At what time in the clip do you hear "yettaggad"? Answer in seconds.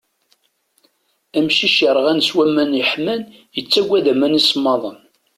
3.55-4.05